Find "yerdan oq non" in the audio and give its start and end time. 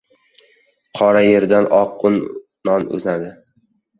1.25-2.87